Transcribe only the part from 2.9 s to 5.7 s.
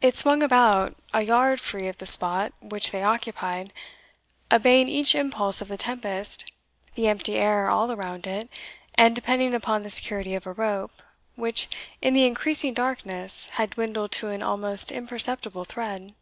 they occupied, obeying each impulse of